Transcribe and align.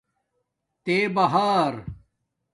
تے 0.83 0.93
بار 1.15 1.73